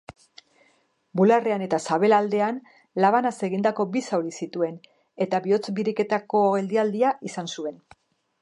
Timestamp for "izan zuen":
7.33-7.79